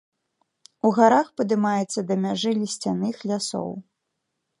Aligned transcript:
У 0.87 0.91
гарах 0.99 1.27
падымаецца 1.41 1.99
да 2.11 2.17
мяжы 2.23 2.51
лісцяных 2.61 3.15
лясоў. 3.33 3.69